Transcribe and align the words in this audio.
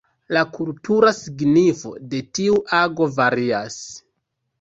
La 0.35 0.41
kultura 0.53 1.11
signifo 1.17 1.91
de 2.13 2.21
tiu 2.39 2.57
ago 2.79 3.07
varias. 3.19 3.77